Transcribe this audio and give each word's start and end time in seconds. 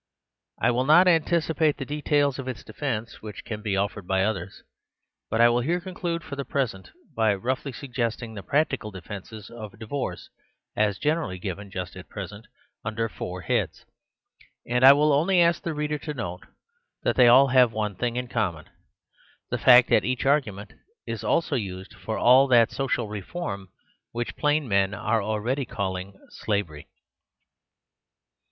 I 0.59 0.71
will 0.71 0.85
not 0.85 1.07
anticipate 1.07 1.77
the 1.77 1.85
details 1.85 2.39
of 2.39 2.47
its 2.47 2.63
defence, 2.63 3.21
which 3.21 3.45
can 3.45 3.61
be 3.61 3.77
offered 3.77 4.07
by 4.07 4.23
others, 4.23 4.63
but 5.29 5.39
I 5.39 5.49
will 5.49 5.59
here 5.61 5.79
conclude 5.79 6.23
for 6.23 6.35
the 6.35 6.43
present 6.43 6.89
by 7.15 7.35
roughly 7.35 7.71
sug 7.71 7.93
gesting 7.93 8.33
the 8.33 8.41
practical 8.41 8.89
defences 8.89 9.51
of 9.51 9.77
divorce, 9.77 10.31
as 10.75 10.97
generally 10.97 11.37
given 11.37 11.69
just 11.69 11.95
at 11.95 12.09
present, 12.09 12.47
under 12.83 13.07
four 13.09 13.41
heads. 13.41 13.85
And 14.65 14.83
I 14.83 14.91
will 14.93 15.13
only 15.13 15.39
ask 15.39 15.61
the 15.61 15.75
reader 15.75 15.99
to 15.99 16.15
note 16.15 16.47
that 17.03 17.15
they 17.15 17.27
all 17.27 17.49
have 17.49 17.71
one 17.71 17.93
thing 17.95 18.15
in 18.15 18.27
common; 18.27 18.69
the 19.51 19.59
fact 19.59 19.87
that 19.91 20.03
each 20.03 20.25
argument 20.25 20.73
is 21.05 21.23
also 21.23 21.55
used 21.55 21.93
for 21.93 22.17
all 22.17 22.47
that 22.47 22.71
social 22.71 23.07
reform 23.07 23.69
which 24.13 24.35
plain 24.35 24.67
men 24.67 24.95
are 24.95 25.21
already 25.21 25.63
calling 25.65 26.19
slavery. 26.31 26.87